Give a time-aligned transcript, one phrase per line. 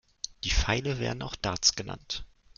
[0.45, 2.25] Die Pfeile werden auch Darts genannt.